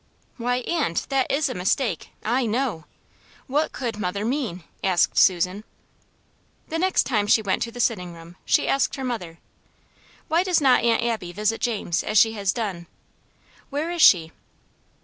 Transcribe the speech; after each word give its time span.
"Why, 0.37 0.61
aunt, 0.61 1.05
that 1.09 1.31
is 1.31 1.47
a 1.47 1.53
mistake, 1.53 2.09
I 2.23 2.47
KNOW. 2.47 2.85
What 3.45 3.71
could 3.71 3.99
mother 3.99 4.25
mean?" 4.25 4.63
asked 4.83 5.15
Susan. 5.15 5.63
The 6.69 6.79
next 6.79 7.03
time 7.03 7.27
she 7.27 7.43
went 7.43 7.61
to 7.61 7.71
the 7.71 7.79
sitting 7.79 8.11
room 8.11 8.35
she 8.43 8.67
asked 8.67 8.95
her 8.95 9.03
mother, 9.05 9.37
"Why 10.27 10.41
does 10.41 10.59
not 10.59 10.83
Aunt 10.83 11.03
Abby 11.03 11.31
visit 11.31 11.61
James 11.61 12.03
as 12.03 12.17
she 12.17 12.31
has 12.33 12.51
done? 12.51 12.87
Where 13.69 13.91
is 13.91 14.01
she?" 14.01 14.31